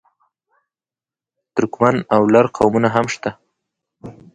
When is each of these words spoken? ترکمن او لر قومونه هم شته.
ترکمن 1.55 1.95
او 2.13 2.21
لر 2.33 2.45
قومونه 2.55 2.89
هم 2.95 3.05
شته. 3.13 3.31